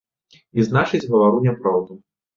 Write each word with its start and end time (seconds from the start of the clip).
І 0.61 0.65
значыць 0.69 1.03
гавару 1.13 1.45
няпраўду. 1.45 1.93